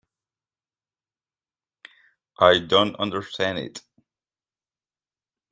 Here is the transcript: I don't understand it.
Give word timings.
I 2.39 2.57
don't 2.57 2.95
understand 2.95 3.59
it. 3.59 3.83